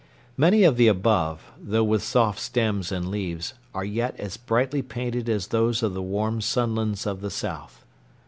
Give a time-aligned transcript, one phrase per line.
[0.35, 5.29] Many of the above, though with soft stems and leaves, are yet as brightly painted
[5.29, 7.85] as those of the warm sunlands of the south.